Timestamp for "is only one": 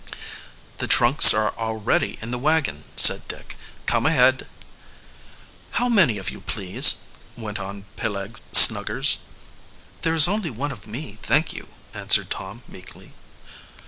10.15-10.71